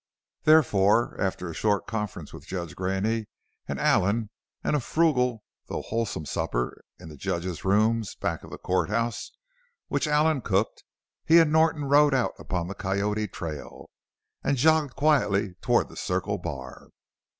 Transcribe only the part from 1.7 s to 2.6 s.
conference with